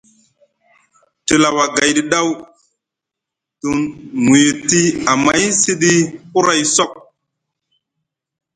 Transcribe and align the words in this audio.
Te 1.25 1.33
lawa 1.43 1.63
gayɗi 1.75 2.01
daw 2.11 2.27
te 3.59 3.67
ŋuyiɗi 4.23 4.81
amay 5.11 5.43
siɗi 5.61 5.91
huray 6.33 6.61
sok. 6.75 6.91